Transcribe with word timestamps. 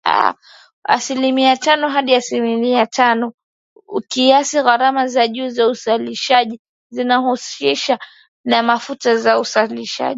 Asilimia 0.83 1.57
tano 1.57 1.89
hadi 1.89 2.15
asilimia 2.15 2.85
tano, 2.85 3.33
ukiakisi 3.87 4.63
gharama 4.63 5.07
za 5.07 5.27
juu 5.27 5.49
za 5.49 5.67
uzalishaji 5.67 6.59
zinazohusishwa 6.89 7.99
na 8.45 8.63
mafuta 8.63 9.13
na 9.13 9.39
usafirishaji. 9.39 10.09